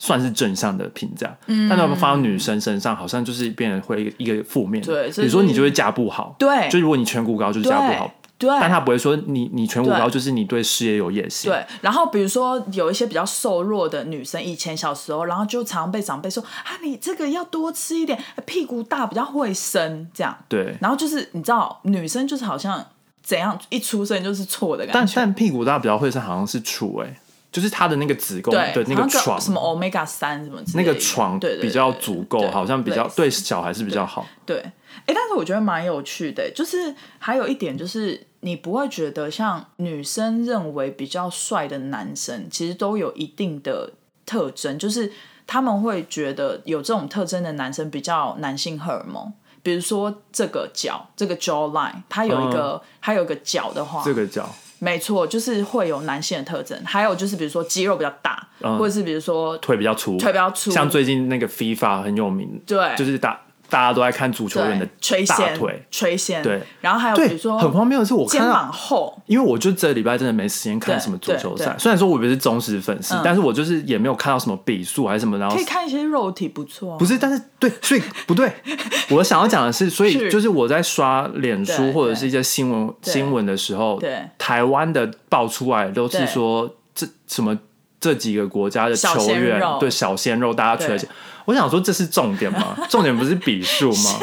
[0.00, 1.66] 算是正向的评价，嗯。
[1.66, 4.84] 但如果放到女生身上，好像就是变成会一个负面。
[4.84, 6.68] 对这比如说你就会嫁不好，对。
[6.68, 8.12] 就如果你颧骨高，就是嫁不好，
[8.46, 8.60] 对。
[8.60, 9.98] 但他不会说你你颧骨对。
[9.98, 11.50] 高就是你对事业有野心。
[11.50, 20.36] 对，然后比如说有一些比较瘦弱的女生，以前小时候，然后就常被长辈说啊，你这个要多吃一点，屁股大比较会生这样。
[20.48, 20.76] 对。
[20.80, 22.84] 然后就是你知道，女生就是好像
[23.22, 25.14] 怎样一出生就是错的感觉。
[25.14, 27.20] 但但屁股大比较会生好像是处哎、
[27.52, 29.40] 就是他的那个子宫对对那个床。
[29.40, 30.94] 什么 omega 三什么之那类的。
[30.94, 34.26] 个床比较足够，好像比较对小孩是比较好。
[34.46, 34.72] 对，哎、
[35.06, 43.92] 但是我觉得蛮有趣的，就是还有一点就是，你不会觉得像女生认为比较帅的男生，其实都有一定的
[44.26, 45.12] 特征，就是
[45.46, 49.32] 他们会觉得有这种特征的男生比较男性荷尔蒙。
[49.62, 56.76] 比如说这个角，这个 jaw line，它有一个，它有一个角的话，这个角没错，就是会有男性的特征。
[56.84, 63.40] 还有就是比如说肌肉比较大，或者是比如说腿比较粗，腿比较粗，像最近那个 FIFA 很有名，对，就是大
[63.72, 73.22] 大家都在看足球员的垂大腿，垂涎，对，然后还有比如说，很荒谬的是我看肩到膀后，因为我就这礼拜真的没时间看什么足球赛虽然说我不是忠实粉丝，嗯。
[73.24, 76.92] 但是我就是也没有看到什么比数还是什么，然后可以看一些肉体不错。
[76.92, 78.52] 啊，不是，但是对，所以不对。
[79.08, 84.28] 我想要讲的是，所以就是我在刷脸书或者是一些新闻新闻的时候，对。
[84.36, 87.58] 台湾的爆出来都是说这什么
[88.02, 91.08] 这几个国家的球员对小鲜肉，大家吹对起。
[91.44, 92.76] 我想说这是重点吗？
[92.90, 94.18] 重点不是比数吗？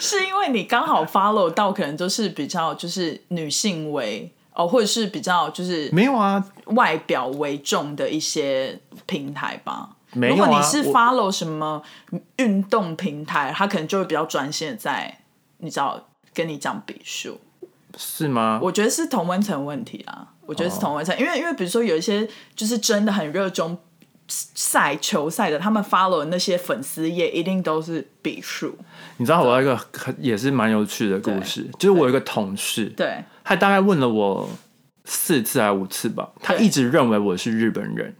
[0.00, 9.90] 是因为你刚好 follow 到，可能都是比较就是女性为哦，或者是比较就是没有啊，外表为重的一些平台吧。
[10.12, 11.80] 没有啊如果你是 follow 什么
[12.36, 15.20] 运动平台，他可能就会比较专心在
[15.58, 17.40] 你知道跟你讲比数。
[17.96, 18.58] 是吗？
[18.60, 23.78] 我觉得是同温层问题啦，我觉得是同温层，因为因为比如说有一些就是真的很热衷
[24.28, 28.76] 赛球赛的，他们 follow 的那些粉丝也一定都是比数，
[29.18, 34.48] 你知道我有一个很也是蛮有趣的故事，就是我有一个同事，对，他大概问了我
[35.04, 38.14] 四次还五次吧，他一直认为我是日本人。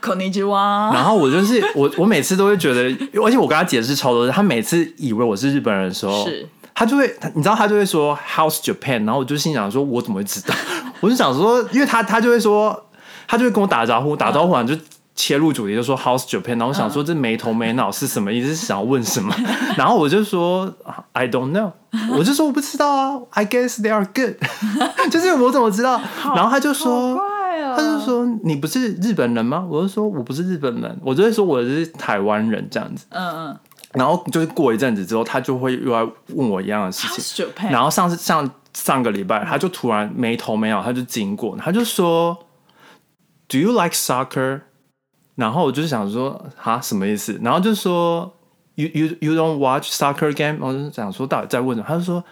[0.00, 2.80] 可尼基哇，然后我就是我，我每次都会觉得，
[3.22, 10.54] 而且我跟他解释超多次，他每次以为我是日本人的时候，是他就会，你知道，他就会说 How's Japan，然后我就心想说，我怎么会知道？
[11.02, 12.86] 我就想说，因为他他就会说，
[13.28, 14.74] 他就会跟我打招呼，打招呼完就
[15.14, 18.48] 切入主题，就说 How's Japan，然后我想说这没头没脑是什么意思？
[18.48, 19.34] 是想要问什么？
[19.76, 20.72] 然后我就说
[21.12, 21.72] I don't know，
[22.16, 24.36] 我就说我不知道啊，I guess they are good，
[25.12, 26.00] 就是我怎么知道？
[26.34, 27.20] 然后他就说。
[27.74, 29.64] 他就说你不是日本人吗？
[29.70, 33.06] 我就说我不是日本人，我就会说我是台湾人这样子。
[33.10, 33.56] 嗯嗯
[33.92, 37.46] 然后就是过一阵子之后，他就会又来问我一样的事情。
[37.70, 42.46] 然后上次上上个礼拜，他就突然没头没脑，他就经过，他就说
[43.48, 44.62] ，Do you like soccer？
[45.34, 47.38] 然后我就想说，哈，什么意思？
[47.42, 48.32] 然后就说
[48.74, 50.58] ，You you you don't watch soccer game？
[50.60, 51.86] 我就想说，到底在问什么？
[51.88, 52.22] 他就说。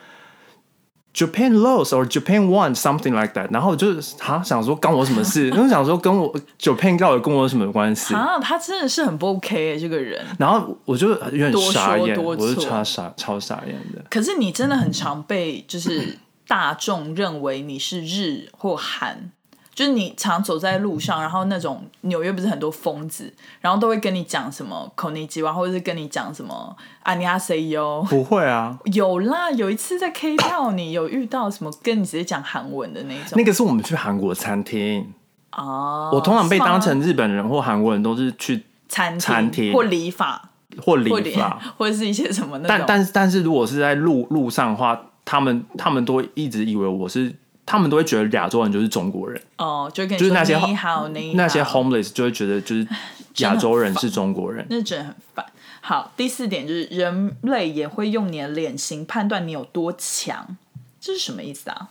[1.12, 5.50] Japan lost or Japan won something like that，然后我就哈想说关我什么事？
[5.50, 8.14] 因为想说跟我 Japan 到底跟我有什么关系？
[8.14, 10.24] 啊，他真的是很不 OK 耶这个人。
[10.38, 14.00] 然后我就有点傻眼，多我就超傻超傻眼的。
[14.09, 16.16] 可是你真的很常被就是
[16.51, 19.31] 大众认为你是日或韩，
[19.73, 28.05] 就是你常走在路上，然后那种纽约不是很多疯子，然后都会跟你讲什么口尼基哇，或者是跟你讲什么安尼亚 say 哟。
[28.11, 33.35] 不会啊，有啦，有一次在 K 跳，你有遇到什么跟你直接讲韩文的那种。
[33.37, 35.15] 那个是我们去韩国餐厅，
[35.53, 36.11] 哦？
[36.13, 39.73] 我通常被当成日本人或韩国人都是去餐厅餐厅。
[39.73, 52.87] 或理发或或理理发，或者是一些什么那种，但但是但是如果是在路路上的话，他们他们都一直以为我是，他们都会觉得亚洲人就是中国人，哦，就就是那些你好，你好那些 homeless 就会觉得就是
[53.45, 54.67] 亚洲人是中国人。
[54.71, 55.47] 那真的很烦。
[55.81, 60.57] 好，第四点就是人类也会用你的脸型判断你有多强，
[61.01, 61.89] 这是什么意思啊？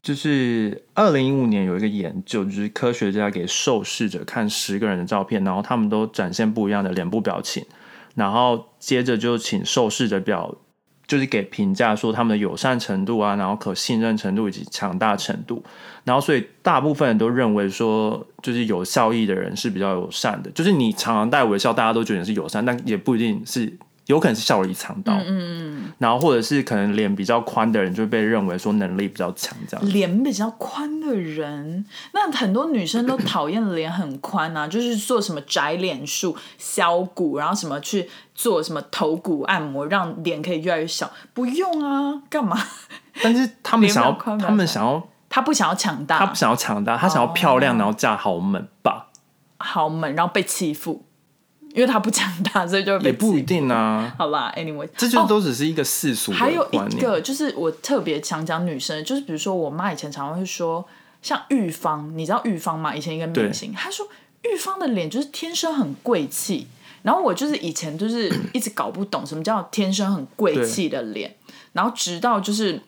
[0.00, 7.64] 就是二零一五年有一个研究，就是科学家给受试者看十个人的照片，然后他们都展现不一样的脸部表情，
[8.14, 10.54] 然后接着就请受试者表，
[11.06, 15.62] 就是给评价说他们的友善程度啊，然后可信任程度以及强大程度，
[16.04, 23.76] 然后所以大部分人都认为说，就是有效益的人是比较友善的，就是你常常带微笑，大家都觉得你是友善，但也不一定是。
[24.06, 29.88] 有可能是笑里藏刀，嗯嗯然后或者是可能脸比较宽的人就被认为说能力比较强，这样。
[29.88, 41.10] 脸比较宽的人，那很多女生都讨厌脸很宽啊， 就是做什么窄脸术、削骨，然后什么去做什么头骨按摩，让脸可以越来越小。
[41.32, 42.58] 不用啊，干嘛？
[43.22, 49.06] 但是他们想要他们想要，他不想要强大，他不想要强大，他想要漂亮，然后嫁豪门吧？
[49.58, 51.03] 豪门，然后被欺负。
[51.74, 56.66] 因为他不长大，所以就也不一定啊， 好吧，anyway，这就哦都只是一个世俗的还有。
[56.70, 60.86] 一个就是我特别想讲女生，就是比如说我妈以前常常会说，
[61.20, 62.94] 像玉芳，你知道玉芳吗？
[62.94, 64.06] 以前一个明星，她说
[64.44, 66.68] 玉芳的脸就是天生很贵气。
[67.02, 71.36] 然后我就是以前就是一直搞不懂什么叫天生很贵气的脸，
[71.74, 72.80] 然后直到就是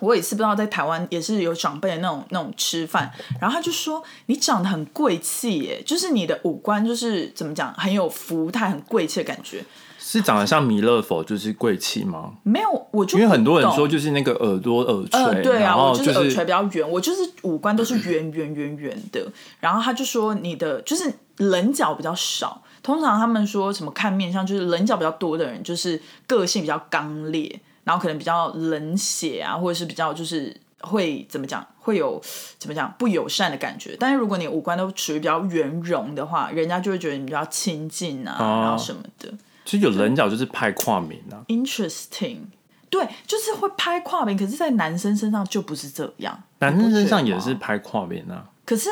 [0.00, 9.64] 我有一次不知道在台湾也是有长辈的那种那种吃饭，然后他就说你长得很贵气耶，就是你的五官就是怎么讲很有福态、很贵气的感觉。
[10.02, 12.32] 是长得像弥勒佛，就是贵气吗？
[12.42, 19.30] 没有，我就因为很多人说就是那个耳朵耳垂，呃，对啊，我就是耳垂比较圆，我就是五官都是圆圆圆圆的。
[19.60, 27.60] 然后他就说你的就是棱角比较少，通常他们说什么看面相，就是棱角比较多的人，就是个性比较刚烈，
[27.90, 32.22] 然后可能比较冷血啊，或者是比较就是会怎么讲，会有
[32.56, 33.96] 怎么讲不友善的感觉。
[33.98, 39.28] 但是如果你五官都属于比较圆融的话，人家就会觉得你比较亲近啊，哦然后什么的。
[39.64, 41.42] 其实有棱角就是拍跨名啊。
[41.48, 42.42] Interesting，
[42.88, 46.40] 对，就是会拍跨名，可是，在男生身上就不是这样。
[46.60, 48.48] 男生身上也是拍跨名啊。
[48.64, 48.88] 可是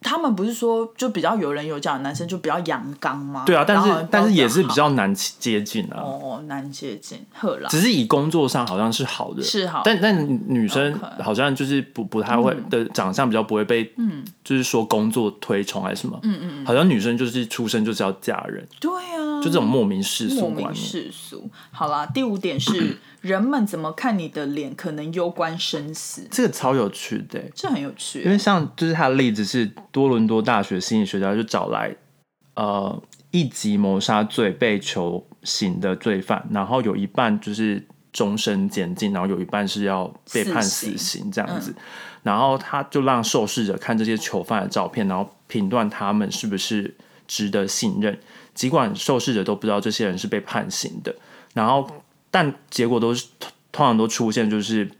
[0.00, 3.44] 他们不是说就比较有人有讲，男生就比较阳刚吗？
[3.44, 4.74] 对啊，但是但是也是比好。
[4.74, 6.00] 较难接近啊。
[6.00, 7.68] 哦难接近，赫啦。
[7.68, 9.82] 只是以工作上好像是好的，是好。
[9.84, 16.66] 但但女生好像就是不不太会的长相比较不会被，嗯，就是说工作推崇还是什么，嗯嗯。
[16.66, 20.86] 好像女生就是出生就是要嫁人，对啊，就这种莫名世俗莫名观念。
[20.86, 21.50] 世俗。
[21.70, 28.22] 好啦，第五点是人们怎么看你的脸，可能攸关生死，这个超有趣的欸，这很有趣。
[28.22, 31.94] 因为像就是他的例子是多伦多大学心理学家就找来
[32.54, 41.74] 呃一级谋杀罪被囚刑的罪犯，然后有一半就是终身监禁，然后有一半是要被判死刑死刑这样子。
[42.22, 46.94] 然后他就让受试者看这些囚犯的照片，然后评断他们是不是
[47.26, 48.18] 值得信任。
[48.54, 51.14] 尽管受试者都不知道这些人是被判刑的，
[51.54, 51.88] 然后
[52.30, 54.90] 但结果都是通通常都出现就是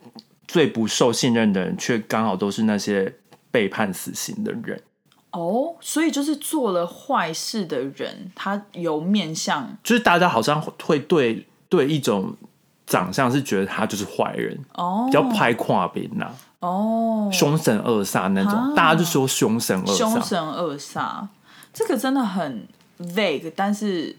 [0.47, 3.14] 最不受信任的人，却刚好都是那些
[3.51, 4.81] 被判死刑的人。
[5.33, 12.35] 哦，所以就是做了坏事的人，他有面相就是大家好像会对对一种
[12.87, 19.97] 长相是觉得他就是坏人，哦比较拍跨边呐、哦，凶神恶煞那种，啊大家就说凶神恶煞。
[19.99, 21.26] 凶神恶煞，
[21.74, 22.66] 这个真的很
[22.99, 24.16] vague，但是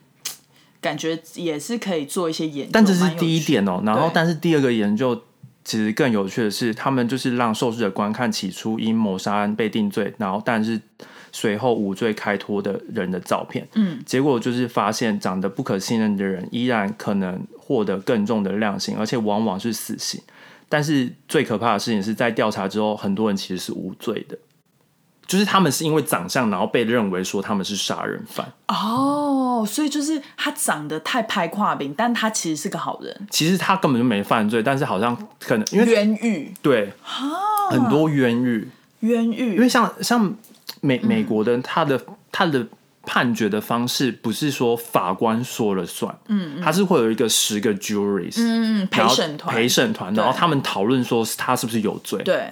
[0.82, 2.72] 感觉也是可以做一些研究。
[2.72, 5.22] 但这是第一点哦、然后但是第二个研究
[5.64, 10.80] 其实更有趣的是，他们就是让受试者观看起初因谋杀案被定罪，然后但是
[11.32, 20.20] 随后无罪开脱的人的照片，嗯，结果就是发现长得不可信任的人依然可能获得更重的量刑，而且往往是死刑。
[20.68, 24.38] 但是最可怕的事情是在调查之后，很多人其实是无罪的，
[25.30, 28.52] 就是他们是因为长相，然后被认为说他们是杀人犯。
[28.68, 36.92] 哦，所以就是他长得太拍胯饼，但他其实是个好人，其实他根本就没犯罪，但是好像可能因为冤狱，对
[37.70, 38.68] 很多冤狱，
[39.02, 40.36] 冤狱，因为像像
[40.82, 42.02] 美美国的他的
[42.32, 42.66] 他的
[43.06, 52.50] 判决的方式不是说法官说了算，嗯，他是会有一个十个 juries，嗯，陪然后审团，陪审团，然后他们讨论说他是不是有罪，对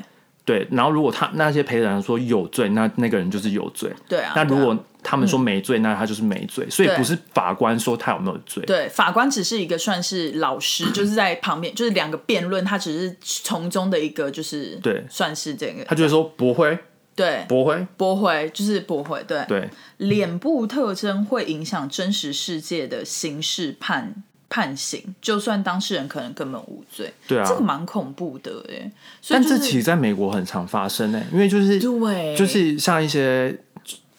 [0.48, 16.80] 对，然后如果他那些陪审团说有罪，那那个人就是有罪，对啊，那如果他们说没罪，那他就是没罪，所以不是法官说他有没有罪，对，法官只是一个算是老师，就是在旁边，就是两个辩论，他只是从中的一个，就是对算是这个，他就是说不会，
[17.14, 27.45] 对，驳回，驳回就是驳回，对，对，脸部特征会影响真实世界的刑事判判刑，就算当事人可能根本无罪，对啊。
[27.48, 28.91] 这个蛮恐怖的哎，
[29.30, 33.58] 但就是这其实在美国很常发生哎、因为就是对，就是像一些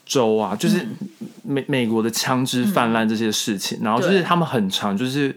[0.04, 0.86] 州啊，就是
[1.42, 5.36] 美美国的枪支泛滥这些事情，然后就是他们很常就是会，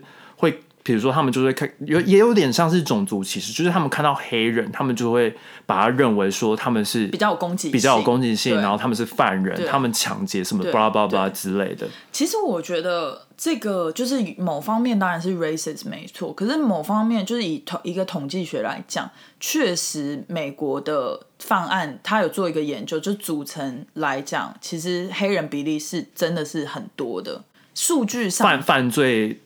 [0.83, 10.71] 比如说他们就会看有也有点像是种族歧视，就是他们看到黑人，他们就会把他认为说他们是比较有攻击性，比较有攻击性，然后他们是犯人，他们抢劫什么对。
[10.71, 11.87] 巴拉巴拉巴拉之类的。
[12.11, 19.09] 其实我觉得这个就是某方面当然是 racist 没错，可是某方面就是以统一个统计学来讲，
[19.39, 27.43] 确实美国的犯案，他有做一个研究，就组成来讲，其实黑人比例是真的是很多的，
[27.75, 29.41] 数据上犯犯罪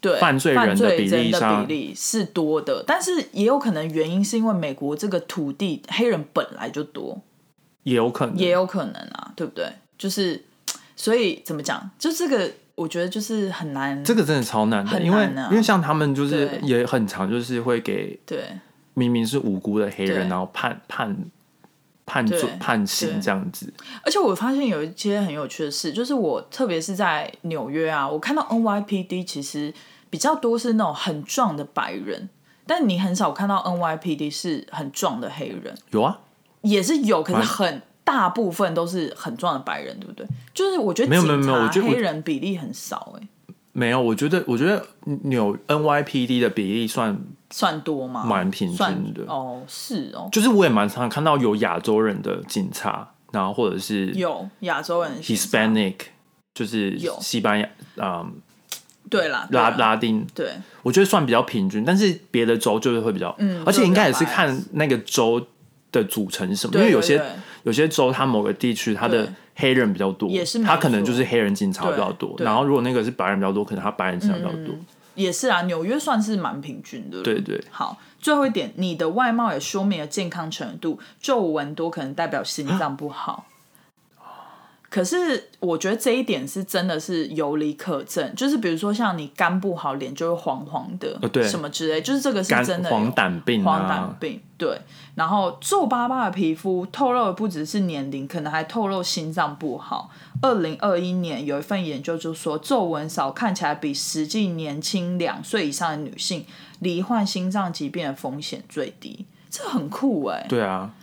[0.00, 7.20] 对犯罪人的比例上比例是多的，但是也有可能原因是因为美国这个土地黑人本来就多，
[7.82, 9.66] 也有可能，也有可能啊，对不对？
[9.98, 10.44] 就是
[10.94, 18.44] 所以怎么讲，就这个我觉得就是很难，这个真的超难的，很因为因为像他们就是也很常就是会给对
[18.94, 21.16] 明明是无辜的黑人，然后判判
[22.08, 23.20] 判罪判刑对。
[23.20, 23.72] 这样子。
[24.02, 29.72] 而且我发现有一些很有趣的事，就是我特别是在纽约啊，我看到 NYPD 其实
[30.08, 32.30] 比较多是那种很壮的白人，
[32.66, 36.18] 但你很少看到 NYPD 是很壮的黑人，有啊，
[36.62, 40.26] 也是有，可是很大部分都是很壮的白人，对不对？
[40.54, 43.28] 就是我觉得没有没有没有我觉得黑人比例很少、哎，
[43.72, 47.20] 没有，我觉得我觉得纽 NYPD 的比例算，
[47.50, 48.24] 算多吗？
[48.24, 49.22] 蛮平均算的。
[49.26, 55.94] 哦，是哦，就是我也蛮常看到有亚洲人的警察，然后或者是有亚洲人 Hispanic，
[56.54, 57.16] 就是有。
[57.20, 58.34] 西班牙嗯
[59.10, 60.50] 对啦，拉拉丁，对。
[60.82, 65.44] 我觉得算比较平均，但是别的州就是会比较，嗯而且应该也是看那个州
[65.90, 67.18] 的组成是什么，因为有些
[67.62, 74.74] 有些州它某个地区它的黑人比较多，也是没它可能就是黑人警察比较多，然后如果那个是白人比较多，可能他白人警察比较多，
[75.18, 77.20] 也是啊，纽约算是蛮平均的。
[77.22, 77.60] 对对。
[77.70, 83.47] 好，最后一点，你的外貌也说明了健康程度，皱纹多可能代表心脏不好。
[84.90, 94.80] 可是我觉得这一点是真的是有理可证，就是比如说像你肝不好，脸就会黄黄的，什么之类，就是这个是真的有黄疸病黄疸啊，病，对。
[95.14, 100.10] 然后皱巴巴的皮肤透露的不只是年龄，可能还透露心脏不好。
[100.40, 106.46] 二零二一年有一份研究就说，皱纹少看起来比实际年轻两岁以上的女性
[106.78, 110.94] 罹患心脏疾病的风险最低，这很酷哎、对啊，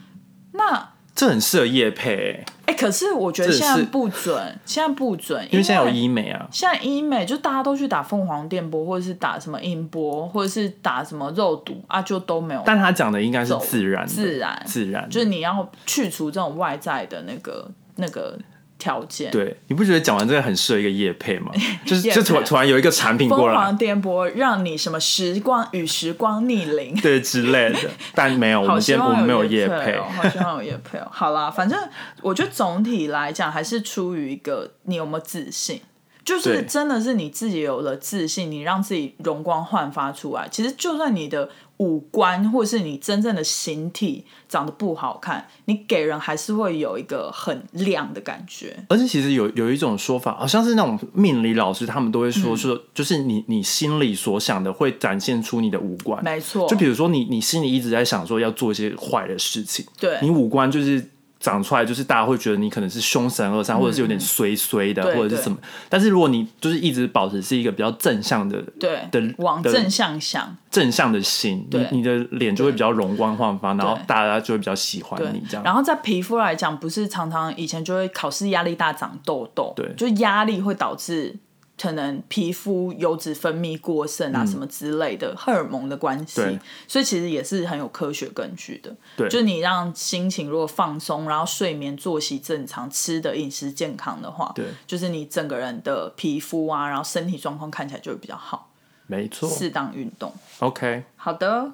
[0.54, 18.38] 那这很适合夜配、欸，哎、可是我觉得现在不准，现在不准，因为现在有医美啊，现在医美就大家都去打凤凰电波，或者是打什么音波，或者是打什么肉毒啊，就都没有但他讲的应该是自然，自然自然，就是你要去除这种外在的那个那个
[18.78, 19.32] 条件。
[19.32, 21.52] 对，你不觉得讲完这个很适合一个夜配吗？
[21.86, 31.08] 就是业就突然突然有一个产品过来疯狂，电波让你什么时光与时光逆龄， 对之类的， 但没有，我好们今天希望我们没有夜夜配哦，，好希望有夜配哦。
[31.12, 31.80] 好啦，反正
[32.22, 35.82] 我觉得总体来讲还是出于一个你有没有自信。
[36.26, 40.48] 就是真的是你自己有了自信，你让自己容光焕发出来。
[40.50, 41.48] 其实就算你的
[41.78, 48.76] 五官或是你真正的形体长得不好看，你给人还是会有一个很亮的感觉。
[48.90, 61.12] 而且其实有有一种说法，好像是那种命理老师他们都会嗯说，说就是你你心里所想的会展现出你的五官，没错，就比如说你你心里一直在想说要做一些坏的事情，对你五官就是
[61.46, 65.56] 长出来，就是大家会觉得你可能是凶神恶煞，或者是有点衰衰的，或者是什么。
[65.88, 70.58] 但是如果你就是一直保持是一个比较正向的对的的往正向想。
[70.72, 75.64] 正向的心，你对你的脸就会比较容光焕发，然后大家就会比较喜欢你这样。
[75.64, 81.34] 然后在皮肤来讲，不是常常以前就会考试压力大长痘痘，对就压力会导致
[81.78, 86.42] 可能皮肤油脂分泌过剩啊，什么之类的荷尔蒙的关系。
[86.88, 88.96] 所以其实也是很有科学根据的。
[89.18, 89.28] 对。
[89.30, 94.66] 就你让心情如果放松，然后睡眠作息正常，吃的饮食健康的话，对。
[94.88, 98.72] 就是你整个人的皮肤啊，然后身体状况看起来就会比较好。
[99.08, 99.48] 没错。
[99.48, 100.34] 适当运动。
[100.60, 101.72] ，OK，好的，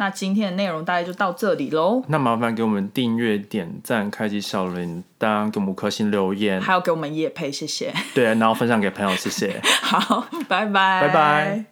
[0.00, 2.02] 那今天的内容大概就到这里喽。
[2.08, 7.92] 那麻烦给我们订阅、点赞、开启小铃铛，给我们五颗星留言，还有给我们夜配，谢谢。
[8.14, 9.60] 对，然后分享给朋友，谢谢。
[9.82, 11.64] 好，拜拜，拜拜。